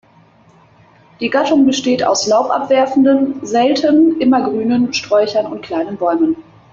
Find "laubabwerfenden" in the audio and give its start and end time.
2.25-3.45